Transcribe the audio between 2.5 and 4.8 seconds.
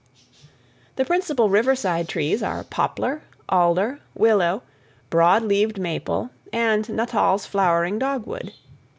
poplar, alder, willow,